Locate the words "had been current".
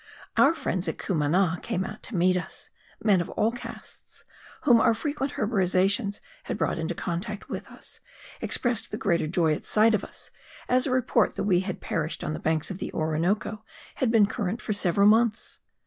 13.97-14.59